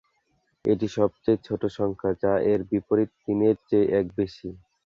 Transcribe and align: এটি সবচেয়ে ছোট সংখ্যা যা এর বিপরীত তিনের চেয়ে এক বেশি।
এটি 0.65 0.87
সবচেয়ে 0.97 1.43
ছোট 1.47 1.61
সংখ্যা 1.77 2.11
যা 2.21 2.33
এর 2.51 2.59
বিপরীত 2.69 3.09
তিনের 3.21 3.55
চেয়ে 3.69 3.87
এক 3.99 4.05
বেশি। 4.17 4.49